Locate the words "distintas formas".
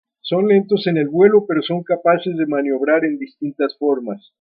3.19-4.33